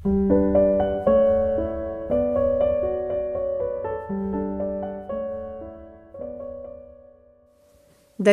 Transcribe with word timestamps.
Dal 0.00 0.14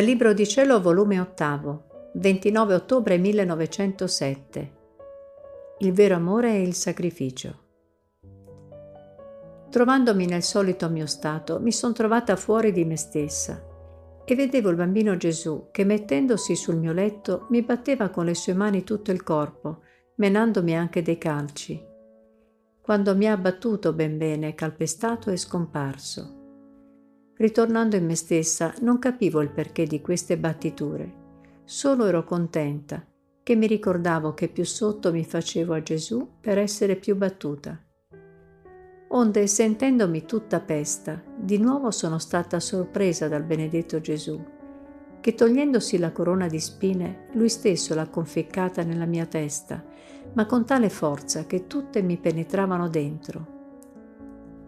Libro 0.04 0.32
di 0.32 0.46
Cielo, 0.46 0.80
volume 0.80 1.18
ottavo, 1.18 2.10
29 2.14 2.74
ottobre 2.74 3.18
1907. 3.18 4.72
Il 5.78 5.92
vero 5.92 6.14
amore 6.14 6.50
è 6.50 6.56
il 6.56 6.74
sacrificio. 6.74 7.64
Trovandomi 9.68 10.26
nel 10.26 10.44
solito 10.44 10.88
mio 10.88 11.06
stato, 11.06 11.58
mi 11.60 11.72
sono 11.72 11.92
trovata 11.92 12.36
fuori 12.36 12.70
di 12.70 12.84
me 12.84 12.96
stessa 12.96 13.60
e 14.24 14.34
vedevo 14.36 14.70
il 14.70 14.76
bambino 14.76 15.16
Gesù 15.16 15.68
che 15.72 15.84
mettendosi 15.84 16.54
sul 16.54 16.76
mio 16.76 16.92
letto 16.92 17.46
mi 17.50 17.62
batteva 17.62 18.08
con 18.10 18.24
le 18.24 18.34
sue 18.34 18.54
mani 18.54 18.84
tutto 18.84 19.10
il 19.10 19.24
corpo, 19.24 19.80
menandomi 20.16 20.76
anche 20.76 21.02
dei 21.02 21.18
calci. 21.18 21.82
Quando 22.80 23.16
mi 23.16 23.28
ha 23.28 23.32
abbattuto 23.32 23.92
ben 23.92 24.16
bene, 24.16 24.54
calpestato 24.54 25.30
e 25.30 25.36
scomparso. 25.36 26.34
Ritornando 27.36 27.96
in 27.96 28.06
me 28.06 28.14
stessa, 28.14 28.72
non 28.80 28.98
capivo 28.98 29.42
il 29.42 29.50
perché 29.50 29.84
di 29.84 30.00
queste 30.00 30.38
battiture. 30.38 31.24
Solo 31.64 32.06
ero 32.06 32.24
contenta, 32.24 33.04
che 33.42 33.56
mi 33.56 33.66
ricordavo 33.66 34.32
che 34.32 34.48
più 34.48 34.64
sotto 34.64 35.12
mi 35.12 35.24
facevo 35.24 35.74
a 35.74 35.82
Gesù 35.82 36.26
per 36.40 36.58
essere 36.58 36.96
più 36.96 37.16
battuta. 37.16 37.78
Onde, 39.08 39.46
sentendomi 39.46 40.24
tutta 40.24 40.60
pesta, 40.60 41.22
di 41.36 41.58
nuovo 41.58 41.90
sono 41.90 42.18
stata 42.18 42.58
sorpresa 42.58 43.28
dal 43.28 43.44
benedetto 43.44 44.00
Gesù, 44.00 44.42
che 45.26 45.34
togliendosi 45.34 45.98
la 45.98 46.12
corona 46.12 46.46
di 46.46 46.60
spine, 46.60 47.26
lui 47.32 47.48
stesso 47.48 47.96
l'ha 47.96 48.06
conficcata 48.06 48.84
nella 48.84 49.06
mia 49.06 49.26
testa, 49.26 49.82
ma 50.34 50.46
con 50.46 50.64
tale 50.64 50.88
forza 50.88 51.46
che 51.46 51.66
tutte 51.66 52.00
mi 52.00 52.16
penetravano 52.16 52.88
dentro 52.88 53.56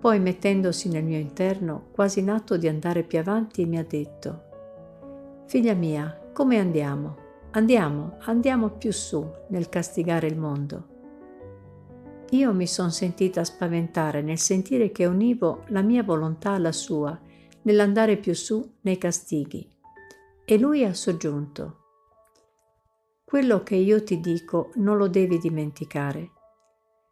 poi, 0.01 0.21
mettendosi 0.21 0.89
nel 0.89 1.03
mio 1.03 1.19
interno, 1.19 1.89
quasi 1.91 2.21
in 2.21 2.31
atto 2.31 2.57
di 2.57 2.69
andare 2.69 3.03
più 3.03 3.19
avanti, 3.19 3.67
mi 3.67 3.79
ha 3.79 3.85
detto, 3.85 4.45
Figlia 5.47 5.75
mia, 5.75 6.31
come 6.33 6.59
andiamo? 6.59 7.17
Andiamo, 7.53 8.19
andiamo 8.21 8.71
più 8.71 8.93
su 8.93 9.29
nel 9.49 9.69
castigare 9.69 10.29
il 10.29 10.39
mondo. 10.39 10.97
Io 12.31 12.53
mi 12.53 12.67
sono 12.67 12.91
sentita 12.91 13.43
spaventare 13.43 14.23
nel 14.23 14.39
sentire 14.39 14.93
che 14.93 15.07
univo 15.07 15.65
la 15.69 15.83
mia 15.83 16.05
volontà 16.05 16.53
alla 16.53 16.73
sua 16.73 17.19
nell'andare 17.63 18.19
più 18.19 18.35
su 18.35 18.75
nei 18.83 18.99
castighi. 18.99 19.69
E 20.51 20.57
lui 20.57 20.83
ha 20.83 20.95
soggiunto, 20.95 21.77
quello 23.23 23.63
che 23.63 23.75
io 23.75 24.03
ti 24.03 24.19
dico 24.19 24.71
non 24.77 24.97
lo 24.97 25.07
devi 25.07 25.37
dimenticare. 25.37 26.31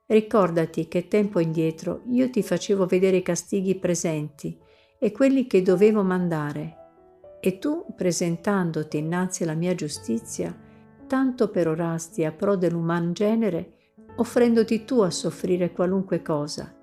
Ricordati 0.06 0.88
che 0.88 1.06
tempo 1.06 1.38
indietro 1.38 2.00
io 2.06 2.30
ti 2.30 2.42
facevo 2.42 2.86
vedere 2.86 3.18
i 3.18 3.22
castighi 3.22 3.74
presenti 3.74 4.58
e 4.98 5.12
quelli 5.12 5.46
che 5.46 5.60
dovevo 5.60 6.02
mandare, 6.02 6.76
e 7.38 7.58
tu, 7.58 7.84
presentandoti 7.94 8.96
innanzi 8.96 9.42
alla 9.42 9.52
mia 9.52 9.74
giustizia, 9.74 10.58
tanto 11.06 11.50
perorasti 11.50 12.24
a 12.24 12.32
pro 12.32 12.56
dell'uman 12.56 13.12
genere, 13.12 13.74
offrendoti 14.16 14.86
tu 14.86 15.00
a 15.00 15.10
soffrire 15.10 15.72
qualunque 15.72 16.22
cosa, 16.22 16.74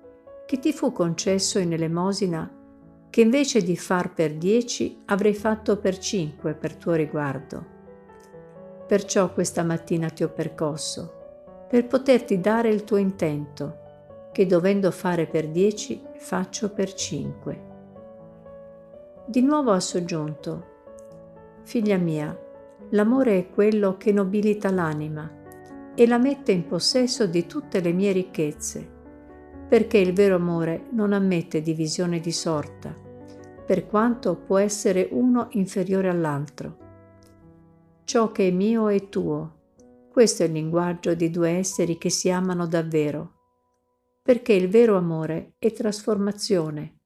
che 0.46 0.60
ti 0.60 0.72
fu 0.72 0.92
concesso 0.92 1.58
in 1.58 1.72
elemosina, 1.72 2.53
che 3.14 3.20
invece 3.20 3.62
di 3.62 3.76
far 3.76 4.12
per 4.12 4.34
dieci 4.34 5.02
avrei 5.04 5.34
fatto 5.34 5.76
per 5.78 5.98
cinque 5.98 6.52
per 6.52 6.74
tuo 6.74 6.94
riguardo. 6.94 7.64
Perciò 8.88 9.32
questa 9.32 9.62
mattina 9.62 10.08
ti 10.08 10.24
ho 10.24 10.30
percosso, 10.30 11.66
per 11.68 11.86
poterti 11.86 12.40
dare 12.40 12.70
il 12.70 12.82
tuo 12.82 12.96
intento, 12.96 14.30
che 14.32 14.46
dovendo 14.46 14.90
fare 14.90 15.28
per 15.28 15.46
dieci 15.46 16.02
faccio 16.16 16.72
per 16.72 16.92
cinque. 16.92 17.60
Di 19.26 19.42
nuovo 19.42 19.70
ha 19.70 19.78
soggiunto, 19.78 20.66
Figlia 21.62 21.98
mia, 21.98 22.36
l'amore 22.90 23.38
è 23.38 23.48
quello 23.48 23.96
che 23.96 24.10
nobilita 24.10 24.72
l'anima 24.72 25.30
e 25.94 26.04
la 26.08 26.18
mette 26.18 26.50
in 26.50 26.66
possesso 26.66 27.26
di 27.26 27.46
tutte 27.46 27.78
le 27.78 27.92
mie 27.92 28.10
ricchezze, 28.10 28.90
perché 29.68 29.98
il 29.98 30.12
vero 30.12 30.34
amore 30.34 30.86
non 30.90 31.12
ammette 31.12 31.62
divisione 31.62 32.18
di 32.18 32.32
sorta, 32.32 33.02
per 33.64 33.86
quanto 33.86 34.36
può 34.36 34.58
essere 34.58 35.08
uno 35.10 35.48
inferiore 35.52 36.08
all'altro. 36.08 36.78
Ciò 38.04 38.30
che 38.32 38.48
è 38.48 38.50
mio 38.50 38.88
è 38.88 39.08
tuo, 39.08 39.62
questo 40.10 40.42
è 40.42 40.46
il 40.46 40.52
linguaggio 40.52 41.14
di 41.14 41.30
due 41.30 41.50
esseri 41.50 41.98
che 41.98 42.10
si 42.10 42.30
amano 42.30 42.66
davvero, 42.66 43.32
perché 44.22 44.52
il 44.52 44.68
vero 44.68 44.96
amore 44.96 45.54
è 45.58 45.72
trasformazione. 45.72 47.00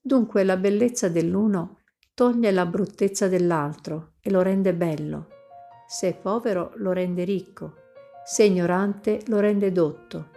Dunque 0.00 0.44
la 0.44 0.56
bellezza 0.56 1.08
dell'uno 1.08 1.78
toglie 2.14 2.50
la 2.50 2.66
bruttezza 2.66 3.28
dell'altro 3.28 4.14
e 4.20 4.30
lo 4.30 4.42
rende 4.42 4.74
bello. 4.74 5.28
Se 5.86 6.08
è 6.08 6.16
povero 6.16 6.72
lo 6.76 6.92
rende 6.92 7.24
ricco, 7.24 7.74
se 8.24 8.44
è 8.44 8.46
ignorante 8.46 9.22
lo 9.26 9.40
rende 9.40 9.72
dotto, 9.72 10.28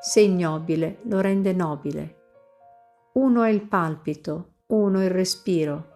se 0.00 0.20
è 0.20 0.24
ignobile 0.24 0.98
lo 1.04 1.20
rende 1.20 1.52
nobile. 1.52 2.16
Uno 3.14 3.42
è 3.44 3.50
il 3.50 3.62
palpito, 3.62 4.55
uno 4.68 5.02
il 5.02 5.10
respiro, 5.10 5.94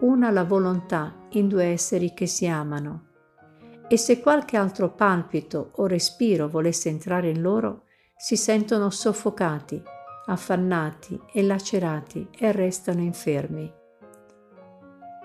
una 0.00 0.30
la 0.30 0.44
volontà 0.44 1.26
in 1.30 1.48
due 1.48 1.64
esseri 1.64 2.14
che 2.14 2.26
si 2.26 2.46
amano 2.46 3.12
e 3.88 3.96
se 3.96 4.20
qualche 4.20 4.56
altro 4.56 4.90
palpito 4.90 5.72
o 5.76 5.86
respiro 5.86 6.48
volesse 6.48 6.88
entrare 6.88 7.28
in 7.30 7.40
loro, 7.40 7.82
si 8.16 8.36
sentono 8.36 8.90
soffocati, 8.90 9.82
affannati 10.26 11.20
e 11.32 11.42
lacerati 11.42 12.28
e 12.36 12.50
restano 12.52 13.02
infermi. 13.02 13.70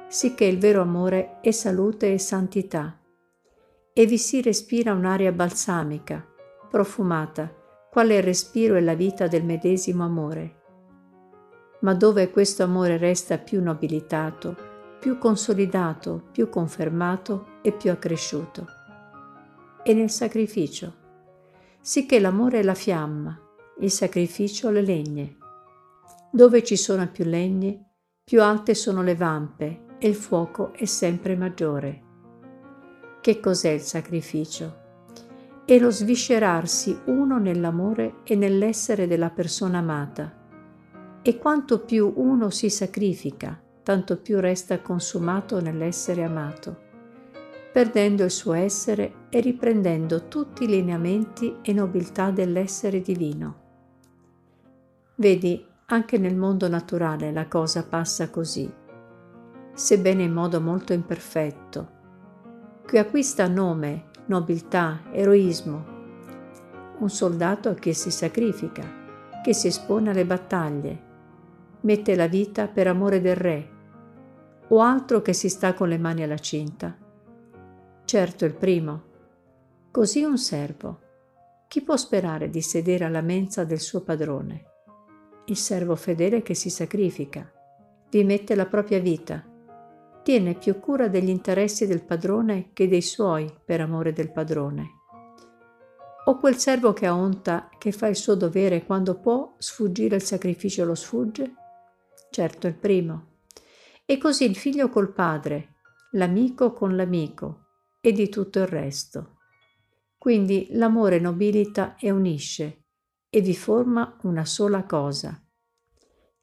Sicché 0.08 0.46
il 0.46 0.58
vero 0.58 0.82
amore 0.82 1.40
è 1.42 1.52
salute 1.52 2.12
e 2.12 2.18
santità, 2.18 3.00
e 3.94 4.06
vi 4.06 4.18
si 4.18 4.42
respira 4.42 4.94
un'aria 4.94 5.32
balsamica, 5.32 6.26
profumata, 6.70 7.54
quale 7.90 8.18
il 8.18 8.24
respiro 8.24 8.76
e 8.76 8.82
la 8.82 8.94
vita 8.94 9.28
del 9.28 9.44
medesimo 9.44 10.04
amore. 10.04 10.59
Ma 11.82 11.94
dove 11.94 12.30
questo 12.30 12.64
amore 12.64 12.98
resta 12.98 13.38
più 13.38 13.62
nobilitato, 13.62 14.56
più 15.00 15.18
consolidato, 15.18 16.28
più 16.32 16.50
confermato 16.50 17.60
e 17.62 17.72
più 17.72 17.90
accresciuto. 17.90 18.66
E 19.84 19.94
nel 19.94 20.10
sacrificio, 20.10 20.94
sicché 21.80 22.20
l'amore 22.20 22.60
è 22.60 22.64
la 22.64 22.74
fiamma, 22.74 23.40
il 23.80 23.92
sacrificio 23.92 24.70
le 24.70 24.82
legne. 24.82 25.38
Dove 26.32 26.64
ci 26.64 26.76
sono 26.76 27.08
più 27.10 27.24
legni, 27.24 27.82
più 28.24 28.44
alte 28.44 28.76
sono 28.76 29.02
le 29.02 29.16
vampe 29.16 29.86
e 29.98 30.10
il 30.10 30.16
fuoco 30.16 30.74
è 30.74 30.86
sempre 30.86 31.36
maggiore. 31.36 32.04
Che 33.22 33.40
cos'è 33.40 33.70
il 33.70 33.82
sacrificio? 33.82 34.88
È 35.66 35.78
lo 35.80 35.92
sviscerarsi 35.92 37.00
uno 37.06 37.38
nell'amore 37.38 38.18
e 38.24 38.36
nell'essere 38.36 39.08
della 39.08 39.30
persona 39.30 39.80
amata. 39.80 40.39
E 41.30 41.38
quanto 41.38 41.82
più 41.82 42.12
uno 42.16 42.50
si 42.50 42.72
sacrifica, 42.72 43.62
tanto 43.84 44.18
più 44.18 44.40
resta 44.40 44.82
consumato 44.82 45.62
nell'essere 45.62 46.24
amato, 46.24 46.76
perdendo 47.72 48.24
il 48.24 48.32
suo 48.32 48.54
essere 48.54 49.28
e 49.30 49.40
riprendendo 49.40 50.28
tutti 50.28 50.64
i 50.64 50.68
lineamenti 50.68 51.58
e 51.62 51.72
nobiltà 51.72 52.32
dell'essere 52.32 53.02
divino. 53.02 53.60
Vedi, 55.18 55.64
anche 55.86 56.18
nel 56.18 56.36
mondo 56.36 56.68
naturale 56.68 57.32
la 57.32 57.48
cosa 57.48 57.86
passa 57.86 58.32
così, 58.32 58.68
sebbene 59.72 60.24
in 60.24 60.34
modo 60.34 60.60
molto 60.60 60.94
imperfetto, 60.94 61.90
che 62.88 62.98
acquista 62.98 63.48
nome, 63.48 64.06
nobiltà, 64.26 65.02
eroismo. 65.12 65.86
Un 66.98 67.10
soldato 67.12 67.76
che 67.76 67.94
si 67.94 68.10
sacrifica, 68.10 68.84
che 69.44 69.54
si 69.54 69.68
espone 69.68 70.10
alle 70.10 70.26
battaglie, 70.26 71.06
mette 71.82 72.16
la 72.16 72.28
vita 72.28 72.68
per 72.68 72.88
amore 72.88 73.22
del 73.22 73.36
re, 73.36 73.70
o 74.70 74.82
altro 74.82 75.22
che 75.22 75.34
si 75.34 75.50
sta 75.50 75.74
con 75.74 75.88
le 75.88 75.98
mani 75.98 76.24
alla 76.24 76.38
cinta? 76.38 76.98
Certo 78.06 78.46
il 78.46 78.54
primo. 78.54 79.04
Così 79.92 80.24
un 80.24 80.38
servo. 80.38 81.00
Chi 81.68 81.82
può 81.82 81.96
sperare 81.98 82.50
di 82.50 82.62
sedere 82.62 83.06
alla 83.06 83.22
mensa 83.22 83.64
del 83.64 83.80
suo 83.80 84.02
padrone? 84.02 84.64
Il 85.46 85.58
servo 85.58 85.96
fedele 85.96 86.42
che 86.42 86.54
si 86.54 86.70
sacrifica, 86.70 87.52
vi 88.10 88.24
mette 88.24 88.56
la 88.56 88.66
propria 88.66 89.00
vita, 89.00 89.44
tiene 90.24 90.56
più 90.56 90.80
cura 90.80 91.08
degli 91.08 91.30
interessi 91.30 91.88
del 91.88 92.04
padrone 92.04 92.70
che 92.74 92.88
dei 92.88 93.02
suoi 93.02 93.52
per 93.66 93.82
amore 93.82 94.14
del 94.14 94.32
padrone. 94.32 94.98
O 96.26 96.38
quel 96.38 96.58
servo 96.58 96.94
che 96.94 97.08
ha 97.08 97.16
onta, 97.16 97.70
che 97.78 97.92
fa 97.92 98.06
il 98.08 98.16
suo 98.16 98.36
dovere 98.36 98.86
quando 98.86 99.20
può 99.20 99.56
sfuggire 99.58 100.18
il 100.18 100.22
sacrificio 100.22 100.86
lo 100.86 100.94
sfugge? 100.94 101.54
Certo 102.32 102.68
il 102.68 102.76
primo. 102.76 103.28
E 104.06 104.18
così 104.18 104.46
il 104.46 104.56
figlio 104.56 104.90
col 104.90 105.12
padre, 105.12 105.76
l'amico 106.12 106.74
con 106.74 106.96
l'amico 106.96 107.68
e 108.02 108.12
di 108.12 108.30
tutto 108.30 108.60
il 108.60 108.68
resto. 108.68 109.38
Quindi 110.18 110.68
l'amore 110.72 111.20
nobilita 111.20 111.96
e 111.98 112.12
unisce 112.12 112.84
e 113.30 113.42
vi 113.42 113.56
forma 113.56 114.18
una 114.24 114.46
sola 114.46 114.84
cosa. 114.84 115.42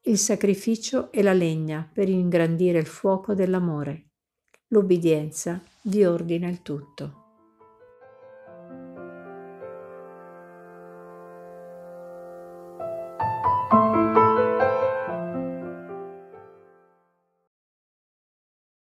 Il 0.03 0.19
sacrificio 0.19 1.11
è 1.11 1.21
la 1.23 1.33
legna 1.33 1.89
per 1.93 2.09
ingrandire 2.09 2.79
il 2.79 2.87
fuoco 2.87 3.35
dell'amore. 3.35 4.11
L'obbedienza 4.69 5.61
vi 5.83 6.05
ordina 6.05 6.49
il 6.49 6.63
tutto. 6.63 7.26